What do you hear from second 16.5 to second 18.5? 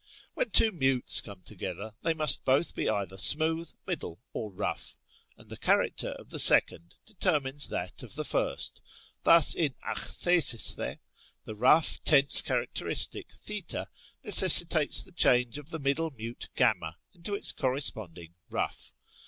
y into its corresponding